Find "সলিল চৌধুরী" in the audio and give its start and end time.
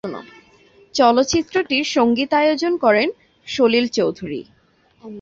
3.47-4.41